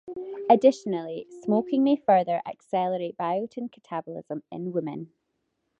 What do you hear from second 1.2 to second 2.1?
smoking may